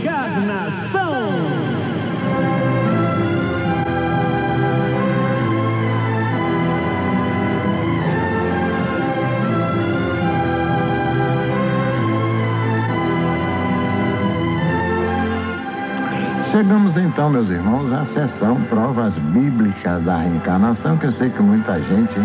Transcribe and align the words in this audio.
Encarnação. 0.00 1.30
Chegamos 16.50 16.96
então, 16.96 17.30
meus 17.30 17.48
irmãos, 17.48 17.92
à 17.92 18.06
sessão 18.06 18.56
Provas 18.64 19.14
Bíblicas 19.14 20.02
da 20.04 20.18
Reencarnação, 20.18 20.96
que 20.96 21.06
eu 21.06 21.12
sei 21.12 21.28
que 21.30 21.42
muita 21.42 21.78
gente 21.78 22.18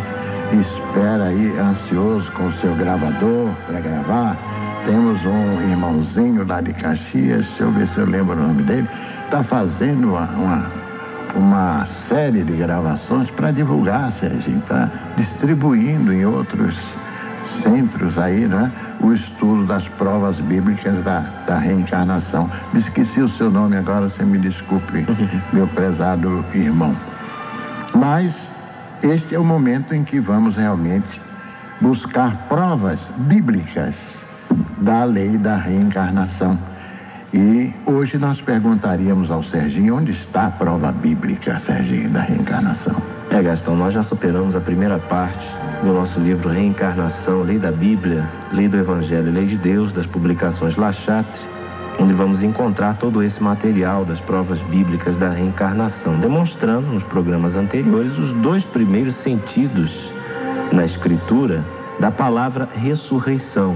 espera 0.51 1.25
aí, 1.25 1.57
ansioso 1.59 2.31
com 2.31 2.47
o 2.47 2.53
seu 2.61 2.73
gravador 2.75 3.51
para 3.67 3.79
gravar 3.81 4.64
temos 4.85 5.19
um 5.25 5.61
irmãozinho 5.63 6.45
lá 6.45 6.61
de 6.61 6.71
Caxias, 6.73 7.43
deixa 7.47 7.63
eu 7.63 7.71
ver 7.71 7.87
se 7.87 7.97
eu 7.97 8.05
lembro 8.05 8.37
o 8.37 8.47
nome 8.47 8.61
dele, 8.61 8.87
está 9.23 9.43
fazendo 9.43 10.09
uma, 10.09 10.27
uma, 10.27 10.71
uma, 11.35 11.87
série 12.07 12.43
de 12.43 12.55
gravações 12.55 13.27
para 13.31 13.49
divulgar, 13.49 14.11
Serginho, 14.19 14.59
está 14.59 14.87
distribuindo 15.17 16.13
em 16.13 16.23
outros 16.23 16.75
centros 17.63 18.15
aí, 18.19 18.45
né? 18.45 18.71
O 19.01 19.11
estudo 19.11 19.65
das 19.65 19.87
provas 19.97 20.39
bíblicas 20.41 21.03
da, 21.03 21.21
da 21.47 21.57
reencarnação. 21.57 22.47
Me 22.71 22.79
esqueci 22.79 23.21
o 23.21 23.29
seu 23.29 23.49
nome 23.49 23.77
agora, 23.77 24.07
você 24.07 24.23
me 24.23 24.37
desculpe, 24.37 25.03
meu 25.51 25.65
prezado 25.69 26.45
irmão. 26.53 26.95
Mas 27.95 28.35
este 29.01 29.33
é 29.33 29.39
o 29.39 29.43
momento 29.43 29.95
em 29.95 30.03
que 30.03 30.19
vamos 30.19 30.55
realmente 30.55 31.19
buscar 31.81 32.37
provas 32.47 32.99
bíblicas 33.17 33.95
da 34.77 35.03
lei 35.03 35.37
da 35.37 35.57
reencarnação. 35.57 36.57
E 37.33 37.73
hoje 37.85 38.17
nós 38.17 38.39
perguntaríamos 38.39 39.29
ao 39.29 39.43
Serginho 39.43 39.97
onde 39.97 40.13
está 40.13 40.47
a 40.47 40.51
prova 40.51 40.91
bíblica, 40.91 41.59
Serginho, 41.65 42.09
da 42.09 42.21
reencarnação. 42.21 42.95
É, 43.29 43.41
Gastão, 43.41 43.75
nós 43.75 43.93
já 43.93 44.03
superamos 44.03 44.55
a 44.55 44.61
primeira 44.61 44.97
parte 44.99 45.45
do 45.83 45.93
nosso 45.93 46.17
livro 46.19 46.47
Reencarnação, 46.47 47.41
Lei 47.41 47.59
da 47.59 47.71
Bíblia, 47.71 48.23
Lei 48.53 48.69
do 48.69 48.77
Evangelho 48.77 49.31
Lei 49.31 49.47
de 49.47 49.57
Deus, 49.57 49.91
das 49.91 50.05
publicações 50.05 50.77
La 50.77 50.93
Chatre, 50.93 51.41
onde 51.99 52.13
vamos 52.13 52.41
encontrar 52.41 52.97
todo 52.97 53.21
esse 53.21 53.41
material 53.43 54.05
das 54.05 54.19
provas 54.21 54.59
bíblicas 54.69 55.17
da 55.17 55.29
reencarnação, 55.29 56.17
demonstrando 56.19 56.87
nos 56.87 57.03
programas 57.03 57.55
anteriores 57.55 58.17
os 58.17 58.31
dois 58.37 58.63
primeiros 58.63 59.15
sentidos 59.17 59.91
na 60.71 60.85
Escritura 60.85 61.63
da 61.99 62.11
palavra 62.11 62.69
ressurreição. 62.73 63.75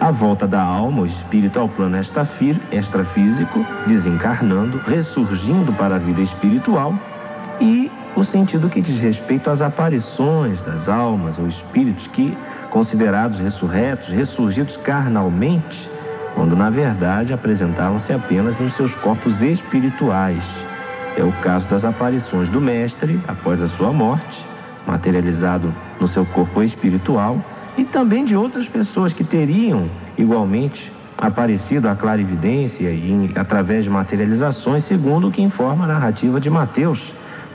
A 0.00 0.12
volta 0.12 0.46
da 0.46 0.62
alma, 0.62 1.02
o 1.02 1.06
espírito 1.06 1.58
ao 1.58 1.68
plano 1.68 1.98
extrafísico, 1.98 3.66
desencarnando, 3.86 4.78
ressurgindo 4.86 5.72
para 5.72 5.96
a 5.96 5.98
vida 5.98 6.20
espiritual 6.20 6.94
e 7.60 7.90
o 8.14 8.22
sentido 8.24 8.68
que 8.68 8.80
diz 8.80 9.00
respeito 9.00 9.50
às 9.50 9.60
aparições 9.60 10.60
das 10.62 10.88
almas 10.88 11.36
ou 11.36 11.48
espíritos 11.48 12.06
que, 12.08 12.36
considerados 12.70 13.40
ressurretos, 13.40 14.08
ressurgidos 14.08 14.76
carnalmente, 14.78 15.90
quando 16.36 16.54
na 16.54 16.70
verdade 16.70 17.32
apresentavam-se 17.32 18.12
apenas 18.12 18.56
nos 18.60 18.76
seus 18.76 18.94
corpos 18.96 19.40
espirituais. 19.42 20.42
É 21.16 21.24
o 21.24 21.32
caso 21.42 21.68
das 21.68 21.84
aparições 21.84 22.48
do 22.50 22.60
Mestre 22.60 23.20
após 23.26 23.60
a 23.60 23.66
sua 23.70 23.92
morte, 23.92 24.46
materializado 24.86 25.74
no 26.00 26.06
seu 26.06 26.24
corpo 26.26 26.62
espiritual, 26.62 27.36
e 27.78 27.84
também 27.84 28.24
de 28.24 28.34
outras 28.34 28.66
pessoas 28.66 29.12
que 29.12 29.22
teriam 29.22 29.88
igualmente 30.18 30.92
aparecido 31.16 31.88
à 31.88 31.94
clarividência 31.94 32.90
e 32.90 33.30
através 33.36 33.84
de 33.84 33.90
materializações, 33.90 34.84
segundo 34.84 35.28
o 35.28 35.30
que 35.30 35.40
informa 35.40 35.84
a 35.84 35.88
narrativa 35.88 36.40
de 36.40 36.50
Mateus 36.50 37.00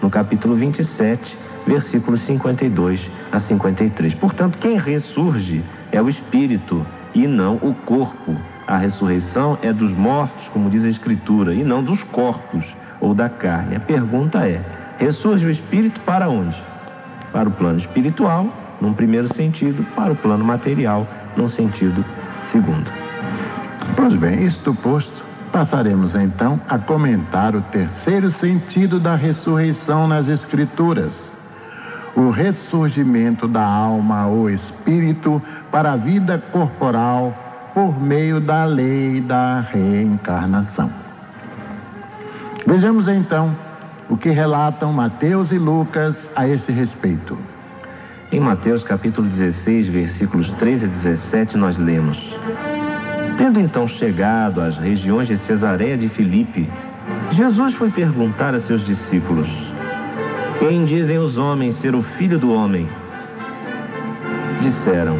no 0.01 0.09
capítulo 0.09 0.55
27, 0.55 1.37
versículos 1.67 2.21
52 2.21 3.01
a 3.31 3.39
53. 3.41 4.13
Portanto, 4.15 4.57
quem 4.59 4.77
ressurge 4.77 5.61
é 5.91 6.01
o 6.01 6.09
espírito 6.09 6.85
e 7.13 7.27
não 7.27 7.55
o 7.55 7.75
corpo. 7.85 8.35
A 8.65 8.77
ressurreição 8.77 9.57
é 9.61 9.73
dos 9.73 9.91
mortos, 9.91 10.47
como 10.53 10.69
diz 10.69 10.85
a 10.85 10.89
Escritura, 10.89 11.53
e 11.53 11.63
não 11.63 11.83
dos 11.83 12.01
corpos 12.03 12.65
ou 13.01 13.13
da 13.13 13.27
carne. 13.27 13.75
A 13.75 13.79
pergunta 13.79 14.47
é: 14.47 14.61
ressurge 14.97 15.45
o 15.45 15.51
espírito 15.51 15.99
para 16.01 16.29
onde? 16.29 16.55
Para 17.33 17.49
o 17.49 17.51
plano 17.51 17.79
espiritual, 17.79 18.62
num 18.81 18.93
primeiro 18.93 19.33
sentido, 19.33 19.85
para 19.95 20.13
o 20.13 20.15
plano 20.15 20.43
material, 20.43 21.07
num 21.35 21.47
sentido 21.47 22.03
segundo. 22.51 22.91
Pois 23.95 24.13
bem, 24.15 24.45
isto 24.45 24.73
posto, 24.75 25.23
Passaremos 25.53 26.15
então 26.15 26.59
a 26.67 26.79
comentar 26.79 27.55
o 27.55 27.61
terceiro 27.61 28.31
sentido 28.31 28.99
da 28.99 29.15
ressurreição 29.15 30.07
nas 30.07 30.27
Escrituras. 30.27 31.13
O 32.15 32.31
ressurgimento 32.31 33.47
da 33.47 33.63
alma 33.63 34.25
ou 34.25 34.49
espírito 34.49 35.39
para 35.71 35.91
a 35.91 35.95
vida 35.95 36.43
corporal 36.51 37.71
por 37.71 38.01
meio 38.01 38.41
da 38.41 38.65
lei 38.65 39.21
da 39.21 39.59
reencarnação. 39.59 40.89
Vejamos 42.65 43.07
então 43.07 43.55
o 44.09 44.17
que 44.17 44.31
relatam 44.31 44.91
Mateus 44.91 45.51
e 45.51 45.59
Lucas 45.59 46.15
a 46.35 46.47
esse 46.47 46.71
respeito. 46.71 47.37
Em 48.33 48.39
Mateus 48.39 48.81
capítulo 48.81 49.27
16, 49.27 49.89
versículos 49.89 50.51
13 50.53 50.85
a 50.85 50.87
17, 50.87 51.55
nós 51.55 51.77
lemos: 51.77 52.17
Tendo 53.37 53.59
então 53.59 53.87
chegado 53.87 54.59
às 54.59 54.75
regiões 54.75 55.27
de 55.27 55.37
Cesareia 55.37 55.95
de 55.95 56.09
Filipe, 56.09 56.67
Jesus 57.33 57.75
foi 57.75 57.91
perguntar 57.91 58.55
a 58.55 58.59
seus 58.61 58.83
discípulos: 58.87 59.47
Quem 60.57 60.83
dizem 60.83 61.19
os 61.19 61.37
homens 61.37 61.75
ser 61.75 61.93
o 61.93 62.01
filho 62.01 62.39
do 62.39 62.51
homem? 62.51 62.87
Disseram: 64.63 65.19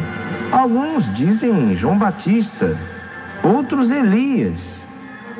Alguns 0.50 1.06
dizem 1.14 1.76
João 1.76 1.96
Batista, 1.96 2.76
outros 3.44 3.92
Elias, 3.92 4.58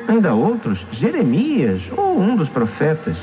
ainda 0.07 0.33
outros 0.33 0.79
Jeremias 0.93 1.83
ou 1.97 2.21
um 2.21 2.37
dos 2.37 2.49
profetas. 2.49 3.17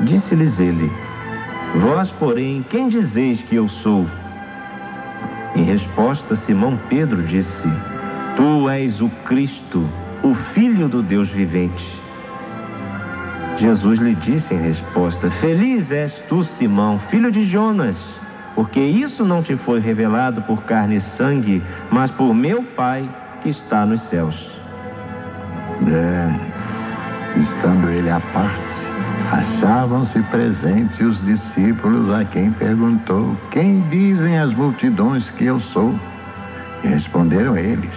Disse-lhes 0.00 0.58
ele: 0.58 0.90
Vós, 1.80 2.10
porém, 2.12 2.64
quem 2.70 2.88
dizeis 2.88 3.42
que 3.42 3.56
eu 3.56 3.68
sou? 3.68 4.06
Em 5.54 5.62
resposta, 5.64 6.36
Simão 6.36 6.78
Pedro 6.88 7.22
disse: 7.22 7.68
Tu 8.36 8.68
és 8.68 9.00
o 9.00 9.08
Cristo, 9.24 9.86
o 10.22 10.34
Filho 10.54 10.88
do 10.88 11.02
Deus 11.02 11.28
vivente. 11.30 11.84
Jesus 13.58 14.00
lhe 14.00 14.14
disse 14.14 14.54
em 14.54 14.60
resposta: 14.60 15.30
Feliz 15.40 15.90
és 15.90 16.12
tu, 16.28 16.44
Simão, 16.44 16.98
filho 17.10 17.30
de 17.30 17.46
Jonas, 17.46 17.96
porque 18.54 18.80
isso 18.80 19.24
não 19.24 19.42
te 19.42 19.56
foi 19.56 19.80
revelado 19.80 20.42
por 20.42 20.62
carne 20.64 20.96
e 20.96 21.00
sangue, 21.16 21.62
mas 21.90 22.10
por 22.12 22.34
meu 22.34 22.62
Pai 22.62 23.08
que 23.42 23.50
está 23.50 23.86
nos 23.86 24.02
céus. 24.08 24.36
É, 25.88 27.40
estando 27.40 27.90
ele 27.90 28.10
à 28.10 28.20
parte, 28.20 28.65
Achavam-se 29.32 30.20
presentes 30.30 31.00
os 31.00 31.20
discípulos 31.24 32.10
a 32.10 32.24
quem 32.24 32.52
perguntou: 32.52 33.36
Quem 33.50 33.80
dizem 33.88 34.38
as 34.38 34.54
multidões 34.54 35.28
que 35.30 35.46
eu 35.46 35.60
sou? 35.60 35.98
E 36.84 36.86
responderam 36.86 37.56
eles: 37.56 37.90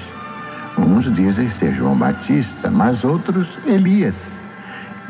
Uns 0.77 1.13
dizem 1.13 1.49
ser 1.51 1.75
João 1.75 1.95
Batista, 1.95 2.71
mas 2.71 3.03
outros 3.03 3.47
Elias. 3.65 4.15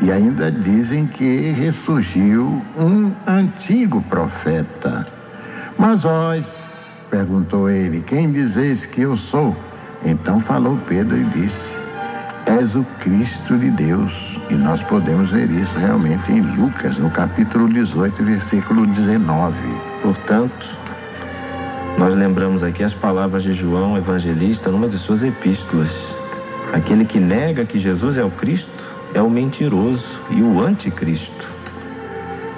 E 0.01 0.11
ainda 0.11 0.51
dizem 0.51 1.07
que 1.07 1.51
ressurgiu 1.51 2.61
um 2.77 3.11
antigo 3.27 4.01
profeta. 4.03 5.07
Mas 5.77 6.01
vós, 6.03 6.45
perguntou 7.09 7.69
ele, 7.69 8.01
quem 8.07 8.31
dizeis 8.31 8.85
que 8.87 9.01
eu 9.01 9.17
sou? 9.17 9.55
Então 10.05 10.41
falou 10.41 10.77
Pedro 10.87 11.17
e 11.17 11.23
disse: 11.25 11.68
És 12.45 12.75
o 12.75 12.83
Cristo 12.99 13.57
de 13.57 13.69
Deus. 13.71 14.13
E 14.49 14.53
nós 14.55 14.81
podemos 14.83 15.29
ver 15.31 15.49
isso 15.51 15.77
realmente 15.77 16.31
em 16.31 16.41
Lucas, 16.41 16.97
no 16.97 17.09
capítulo 17.11 17.69
18, 17.69 18.23
versículo 18.23 18.85
19. 18.87 19.55
Portanto, 20.01 20.65
nós 21.97 22.15
lembramos 22.15 22.63
aqui 22.63 22.83
as 22.83 22.93
palavras 22.93 23.43
de 23.43 23.53
João 23.53 23.97
Evangelista 23.97 24.71
numa 24.71 24.87
de 24.87 24.97
suas 24.99 25.21
epístolas. 25.21 25.91
Aquele 26.73 27.05
que 27.05 27.19
nega 27.19 27.65
que 27.65 27.79
Jesus 27.79 28.17
é 28.17 28.23
o 28.23 28.31
Cristo 28.31 28.69
é 29.13 29.21
o 29.21 29.29
mentiroso 29.29 30.05
e 30.29 30.41
o 30.41 30.61
anticristo. 30.61 31.47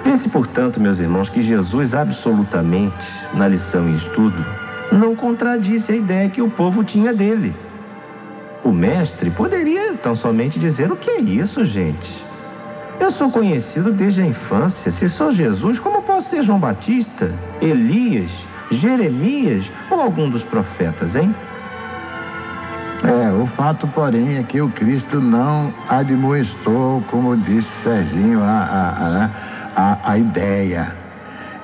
Pense, 0.04 0.28
portanto, 0.28 0.80
meus 0.80 0.98
irmãos, 0.98 1.28
que 1.28 1.42
Jesus 1.42 1.94
absolutamente, 1.94 3.04
na 3.34 3.48
lição 3.48 3.88
e 3.88 3.96
estudo, 3.96 4.44
não 4.90 5.14
contradisse 5.14 5.92
a 5.92 5.96
ideia 5.96 6.28
que 6.28 6.42
o 6.42 6.50
povo 6.50 6.82
tinha 6.84 7.14
dele. 7.14 7.54
O 8.64 8.70
mestre 8.70 9.30
poderia 9.30 9.94
tão 9.94 10.14
somente 10.14 10.58
dizer: 10.58 10.90
O 10.92 10.96
que 10.96 11.10
é 11.10 11.20
isso, 11.20 11.64
gente? 11.66 12.24
Eu 13.00 13.10
sou 13.12 13.30
conhecido 13.30 13.92
desde 13.92 14.20
a 14.20 14.26
infância. 14.26 14.92
Se 14.92 15.08
sou 15.08 15.32
Jesus, 15.32 15.78
como 15.80 16.02
posso 16.02 16.30
ser 16.30 16.44
João 16.44 16.60
Batista, 16.60 17.32
Elias, 17.60 18.30
Jeremias 18.70 19.64
ou 19.90 20.00
algum 20.00 20.30
dos 20.30 20.42
profetas, 20.44 21.16
hein? 21.16 21.34
É, 23.02 23.32
o 23.32 23.46
fato, 23.48 23.88
porém, 23.88 24.38
é 24.38 24.44
que 24.44 24.60
o 24.60 24.68
Cristo 24.68 25.20
não 25.20 25.74
admoestou, 25.88 27.02
como 27.10 27.36
disse 27.36 27.68
Serginho, 27.82 28.40
a, 28.40 29.30
a, 29.74 29.82
a, 29.82 30.12
a 30.12 30.18
ideia. 30.18 30.94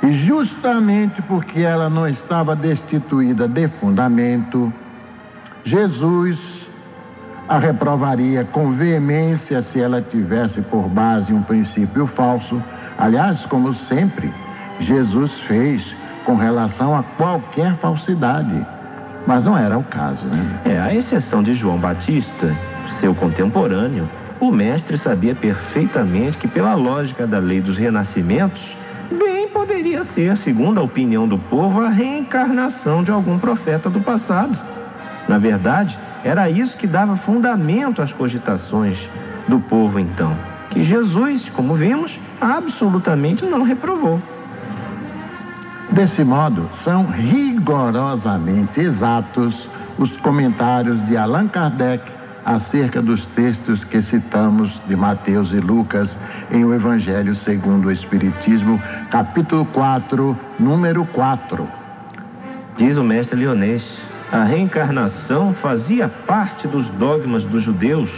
E 0.03 0.13
justamente 0.25 1.23
porque 1.23 1.61
ela 1.61 1.89
não 1.89 2.09
estava 2.09 2.57
destituída 2.57 3.47
de 3.47 3.69
fundamento, 3.81 4.73
Jesus 5.65 6.39
a 7.49 7.59
reprovaria 7.59 8.45
com 8.45 8.73
veemência 8.73 9.63
se 9.63 9.81
ela 9.81 10.03
tivesse 10.03 10.61
por 10.61 10.87
base 10.89 11.33
um 11.33 11.43
princípio 11.43 12.07
falso. 12.09 12.63
Aliás, 12.99 13.45
como 13.47 13.75
sempre, 13.75 14.33
Jesus 14.81 15.33
fez 15.47 15.83
com 16.27 16.37
relação 16.37 16.95
a 16.95 17.03
qualquer 17.03 17.75
falsidade. 17.77 18.67
Mas 19.27 19.45
não 19.45 19.57
era 19.57 19.79
o 19.79 19.83
caso, 19.83 20.27
né? 20.27 20.61
É, 20.67 20.79
a 20.79 20.95
exceção 20.95 21.43
de 21.43 21.55
João 21.55 21.79
Batista, 21.79 22.55
seu 23.01 23.15
contemporâneo, 23.15 24.09
o 24.41 24.51
mestre 24.51 24.99
sabia 24.99 25.35
perfeitamente 25.35 26.37
que, 26.37 26.47
pela 26.47 26.75
lógica 26.75 27.27
da 27.27 27.39
lei 27.39 27.61
dos 27.61 27.77
renascimentos, 27.77 28.63
bem 29.11 29.49
poderia 29.49 30.05
ser, 30.05 30.37
segundo 30.37 30.81
a 30.81 30.83
opinião 30.83 31.27
do 31.27 31.39
povo, 31.39 31.81
a 31.81 31.89
reencarnação 31.89 33.03
de 33.03 33.11
algum 33.11 33.39
profeta 33.39 33.89
do 33.89 34.01
passado. 34.01 34.57
Na 35.27 35.39
verdade, 35.39 35.99
era 36.25 36.51
isso 36.51 36.77
que 36.77 36.87
dava 36.87 37.17
fundamento 37.17 38.03
às 38.03 38.13
cogitações 38.13 38.99
do 39.47 39.61
povo 39.61 39.99
então, 39.99 40.37
que 40.71 40.83
Jesus, 40.83 41.49
como 41.51 41.75
vimos, 41.75 42.13
absolutamente 42.41 43.45
não 43.45 43.63
reprovou. 43.63 44.21
Desse 45.91 46.23
modo, 46.23 46.69
são 46.85 47.07
rigorosamente 47.07 48.81
exatos 48.81 49.69
os 49.99 50.13
comentários 50.19 51.05
de 51.07 51.17
Allan 51.17 51.49
Kardec 51.49 52.03
acerca 52.45 53.03
dos 53.03 53.27
textos 53.29 53.85
que 53.85 54.01
citamos 54.03 54.71
de 54.87 54.95
Mateus 54.95 55.53
e 55.53 55.61
Lucas 55.61 56.15
em 56.51 56.65
o 56.65 56.73
Evangelho 56.73 57.35
segundo 57.37 57.89
o 57.89 57.93
Espiritismo, 57.93 58.81
capítulo 59.11 59.65
4, 59.67 60.39
número 60.59 61.05
4. 61.07 61.69
Diz 62.77 62.97
o 62.97 63.03
mestre 63.03 63.39
Leonês, 63.39 63.83
a 64.31 64.45
reencarnação 64.45 65.55
fazia 65.55 66.09
parte 66.09 66.69
dos 66.69 66.87
dogmas 66.89 67.45
dos 67.45 67.63
judeus, 67.63 68.11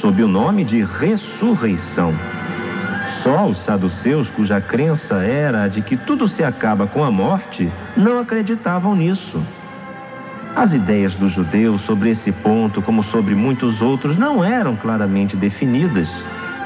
sob 0.00 0.22
o 0.22 0.28
nome 0.28 0.64
de 0.64 0.84
ressurreição. 0.84 2.14
Só 3.22 3.46
os 3.46 3.58
saduceus, 3.64 4.28
cuja 4.36 4.60
crença 4.60 5.14
era 5.16 5.62
a 5.62 5.68
de 5.68 5.80
que 5.80 5.96
tudo 5.96 6.28
se 6.28 6.44
acaba 6.44 6.86
com 6.86 7.02
a 7.02 7.10
morte, 7.10 7.72
não 7.96 8.18
acreditavam 8.18 8.94
nisso. 8.94 9.42
As 10.54 10.72
ideias 10.72 11.14
dos 11.14 11.32
judeus 11.32 11.80
sobre 11.82 12.10
esse 12.10 12.30
ponto, 12.30 12.82
como 12.82 13.02
sobre 13.04 13.34
muitos 13.34 13.80
outros, 13.80 14.16
não 14.18 14.44
eram 14.44 14.76
claramente 14.76 15.36
definidas, 15.36 16.08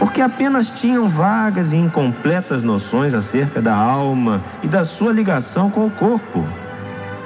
porque 0.00 0.20
apenas 0.20 0.68
tinham 0.80 1.08
vagas 1.08 1.72
e 1.72 1.76
incompletas 1.76 2.62
noções 2.62 3.14
acerca 3.14 3.62
da 3.62 3.74
alma 3.74 4.42
e 4.62 4.68
da 4.68 4.84
sua 4.84 5.12
ligação 5.12 5.70
com 5.70 5.86
o 5.86 5.90
corpo. 5.90 6.44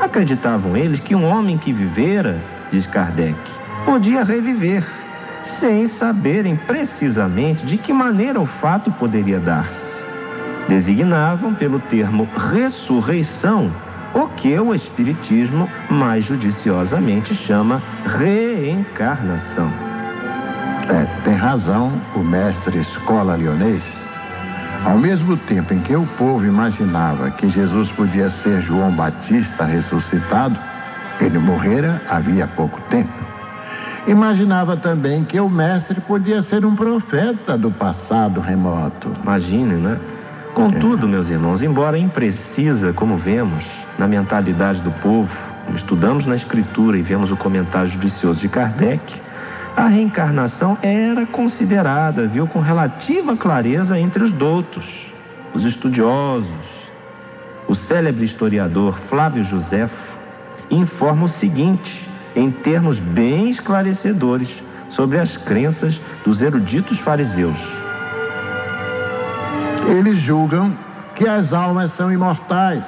Acreditavam 0.04 0.76
eles 0.76 1.00
que 1.00 1.14
um 1.14 1.24
homem 1.24 1.56
que 1.56 1.72
vivera, 1.72 2.38
diz 2.70 2.86
Kardec, 2.88 3.38
podia 3.86 4.22
reviver 4.22 4.84
sem 5.58 5.88
saberem 5.88 6.56
precisamente 6.56 7.64
de 7.64 7.78
que 7.78 7.90
maneira 7.90 8.38
o 8.38 8.44
fato 8.44 8.92
poderia 8.92 9.40
dar-se. 9.40 9.94
Designavam 10.68 11.54
pelo 11.54 11.80
termo 11.80 12.28
ressurreição 12.52 13.72
o 14.14 14.28
que 14.28 14.58
o 14.60 14.74
Espiritismo 14.74 15.70
mais 15.88 16.26
judiciosamente 16.26 17.34
chama 17.34 17.82
reencarnação. 18.18 19.72
É, 20.86 21.06
tem 21.24 21.34
razão 21.34 21.90
o 22.14 22.18
mestre 22.18 22.78
Escola 22.78 23.36
Leonês. 23.36 23.82
Ao 24.84 24.98
mesmo 24.98 25.36
tempo 25.38 25.72
em 25.72 25.80
que 25.80 25.96
o 25.96 26.06
povo 26.18 26.44
imaginava 26.44 27.30
que 27.30 27.48
Jesus 27.48 27.90
podia 27.92 28.28
ser 28.42 28.60
João 28.62 28.92
Batista 28.92 29.64
ressuscitado, 29.64 30.58
ele 31.20 31.38
morrera 31.38 32.02
havia 32.08 32.46
pouco 32.46 32.78
tempo. 32.90 33.12
Imaginava 34.06 34.76
também 34.76 35.24
que 35.24 35.40
o 35.40 35.48
mestre 35.48 35.98
podia 36.02 36.42
ser 36.42 36.66
um 36.66 36.76
profeta 36.76 37.56
do 37.56 37.70
passado 37.70 38.42
remoto. 38.42 39.10
Imagine, 39.22 39.74
né? 39.76 39.98
Contudo, 40.52 41.06
é. 41.06 41.08
meus 41.08 41.30
irmãos, 41.30 41.62
embora 41.62 41.96
imprecisa, 41.96 42.92
como 42.92 43.16
vemos, 43.16 43.64
na 43.98 44.06
mentalidade 44.06 44.82
do 44.82 44.90
povo, 45.00 45.30
como 45.64 45.78
estudamos 45.78 46.26
na 46.26 46.36
Escritura 46.36 46.98
e 46.98 47.02
vemos 47.02 47.30
o 47.30 47.36
comentário 47.36 47.90
judicioso 47.90 48.38
de 48.38 48.48
Kardec, 48.50 49.02
a 49.76 49.86
reencarnação 49.86 50.78
era 50.82 51.26
considerada, 51.26 52.26
viu, 52.26 52.46
com 52.46 52.60
relativa 52.60 53.36
clareza 53.36 53.98
entre 53.98 54.22
os 54.22 54.32
doutos, 54.32 54.84
os 55.52 55.64
estudiosos. 55.64 56.48
O 57.66 57.74
célebre 57.74 58.24
historiador 58.24 58.98
Flávio 59.08 59.44
Josefo 59.44 59.96
informa 60.70 61.24
o 61.24 61.28
seguinte 61.28 62.08
em 62.36 62.50
termos 62.50 62.98
bem 62.98 63.50
esclarecedores 63.50 64.50
sobre 64.90 65.18
as 65.18 65.36
crenças 65.38 66.00
dos 66.24 66.40
eruditos 66.40 66.98
fariseus. 67.00 67.58
Eles 69.88 70.18
julgam 70.18 70.72
que 71.14 71.28
as 71.28 71.52
almas 71.52 71.92
são 71.94 72.12
imortais, 72.12 72.84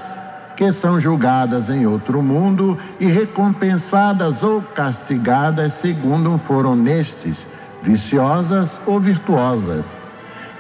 que 0.57 0.73
são 0.73 0.99
julgadas 0.99 1.69
em 1.69 1.87
outro 1.87 2.23
mundo 2.23 2.79
e 2.99 3.07
recompensadas 3.07 4.43
ou 4.43 4.63
castigadas 4.63 5.73
segundo 5.81 6.41
foram 6.47 6.75
nestes, 6.75 7.37
viciosas 7.83 8.71
ou 8.87 8.99
virtuosas, 8.99 9.85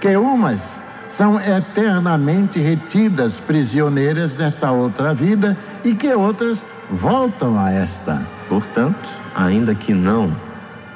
que 0.01 0.15
umas 0.17 0.61
são 1.17 1.41
eternamente 1.41 2.59
retidas 2.59 3.33
prisioneiras 3.47 4.37
nesta 4.37 4.71
outra 4.71 5.15
vida 5.15 5.57
e 5.83 5.95
que 5.95 6.13
outras 6.13 6.59
voltam 6.91 7.59
a 7.59 7.73
esta. 7.73 8.21
Portanto, 8.49 9.09
ainda 9.35 9.75
que 9.75 9.95
não 9.95 10.31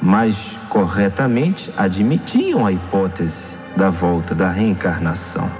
mais 0.02 0.36
corretamente, 0.68 1.72
admitiam 1.76 2.66
a 2.66 2.72
hipótese 2.72 3.32
da 3.76 3.90
volta, 3.90 4.34
da 4.34 4.50
reencarnação. 4.50 5.50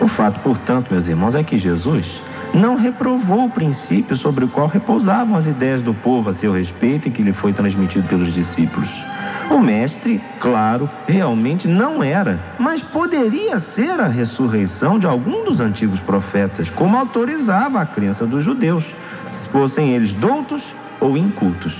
O 0.00 0.08
fato, 0.08 0.40
portanto, 0.40 0.90
meus 0.90 1.06
irmãos, 1.06 1.34
é 1.34 1.42
que 1.42 1.58
Jesus 1.58 2.06
não 2.54 2.76
reprovou 2.76 3.46
o 3.46 3.50
princípio 3.50 4.16
sobre 4.16 4.44
o 4.44 4.48
qual 4.48 4.68
repousavam 4.68 5.36
as 5.36 5.46
ideias 5.46 5.82
do 5.82 5.92
povo 5.92 6.30
a 6.30 6.34
seu 6.34 6.52
respeito 6.52 7.08
e 7.08 7.10
que 7.10 7.22
lhe 7.22 7.32
foi 7.32 7.52
transmitido 7.52 8.06
pelos 8.08 8.32
discípulos. 8.32 8.88
O 9.50 9.58
mestre, 9.58 10.22
claro, 10.40 10.88
realmente 11.06 11.68
não 11.68 12.02
era, 12.02 12.38
mas 12.58 12.82
poderia 12.82 13.58
ser 13.58 14.00
a 14.00 14.06
ressurreição 14.06 14.98
de 14.98 15.06
algum 15.06 15.44
dos 15.44 15.60
antigos 15.60 16.00
profetas, 16.00 16.70
como 16.70 16.96
autorizava 16.96 17.80
a 17.80 17.86
crença 17.86 18.24
dos 18.24 18.44
judeus 18.44 18.84
fossem 19.54 19.94
eles 19.94 20.12
doutos 20.14 20.62
ou 21.00 21.16
incultos. 21.16 21.72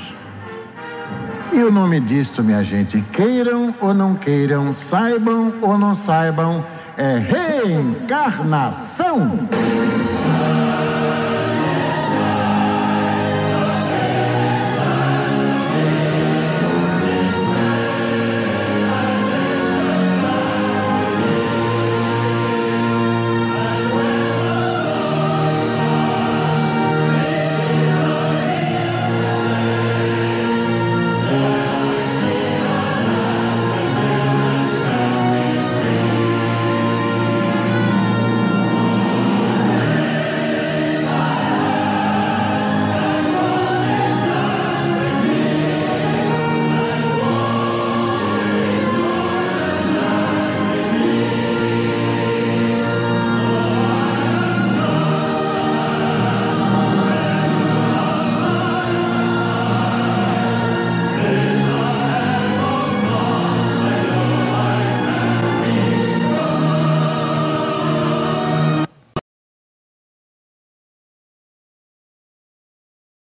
E 1.53 1.59
o 1.59 1.73
nome 1.73 1.99
disto, 2.01 2.43
minha 2.43 2.63
gente, 2.63 3.03
queiram 3.13 3.75
ou 3.81 3.93
não 3.93 4.15
queiram, 4.15 4.75
saibam 4.89 5.53
ou 5.61 5.77
não 5.77 5.97
saibam, 5.97 6.65
é 6.97 7.19
reencarnação. 7.19 9.49